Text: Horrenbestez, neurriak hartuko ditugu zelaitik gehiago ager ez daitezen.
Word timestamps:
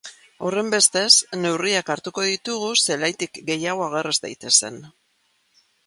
Horrenbestez, 0.47 1.11
neurriak 1.41 1.91
hartuko 1.95 2.25
ditugu 2.29 2.73
zelaitik 2.87 3.41
gehiago 3.51 3.87
ager 3.93 4.13
ez 4.15 4.19
daitezen. 4.27 4.85